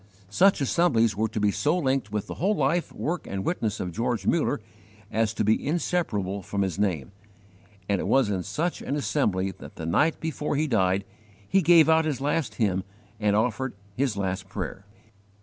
[0.31, 3.91] Such assemblies were to be so linked with the whole life, work, and witness of
[3.91, 4.59] George Muller
[5.11, 7.11] as to be inseparable from his name,
[7.87, 11.05] and it was in such an assembly that the night before he died
[11.47, 12.83] he gave out his last hymn
[13.19, 14.85] and offered his last prayer.